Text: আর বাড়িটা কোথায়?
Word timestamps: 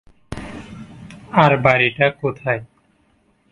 আর 1.33 1.51
বাড়িটা 1.57 2.05
কোথায়? 2.21 2.61